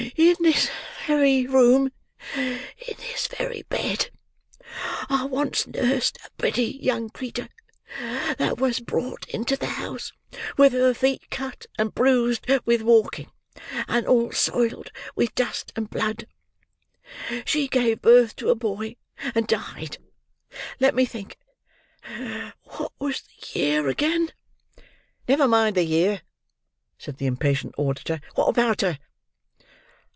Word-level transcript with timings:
"In 0.17 0.35
this 0.39 0.67
very 1.07 1.45
room—in 1.45 2.51
this 2.97 3.27
very 3.27 3.61
bed—I 3.69 5.25
once 5.25 5.67
nursed 5.67 6.17
a 6.25 6.29
pretty 6.39 6.65
young 6.81 7.09
creetur', 7.09 7.47
that 8.39 8.57
was 8.59 8.79
brought 8.79 9.29
into 9.29 9.55
the 9.55 9.67
house 9.67 10.11
with 10.57 10.73
her 10.73 10.93
feet 10.95 11.29
cut 11.29 11.65
and 11.77 11.93
bruised 11.93 12.47
with 12.65 12.81
walking, 12.81 13.31
and 13.87 14.07
all 14.07 14.31
soiled 14.31 14.91
with 15.15 15.35
dust 15.35 15.71
and 15.75 15.87
blood. 15.89 16.25
She 17.45 17.67
gave 17.67 18.01
birth 18.01 18.35
to 18.37 18.49
a 18.49 18.55
boy, 18.55 18.95
and 19.35 19.45
died. 19.47 19.97
Let 20.79 20.95
me 20.95 21.05
think—what 21.05 22.91
was 22.99 23.21
the 23.21 23.59
year 23.59 23.87
again!" 23.87 24.31
"Never 25.27 25.47
mind 25.47 25.75
the 25.77 25.83
year," 25.83 26.21
said 26.97 27.17
the 27.17 27.27
impatient 27.27 27.75
auditor; 27.77 28.19
"what 28.33 28.47
about 28.47 28.81
her?" 28.81 28.97